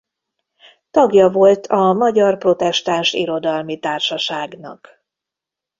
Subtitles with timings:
[0.91, 5.03] Tagja volt a Magyar Protestáns Irodalmi Társaságnak.